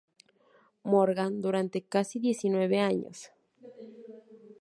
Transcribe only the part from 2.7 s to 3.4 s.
años.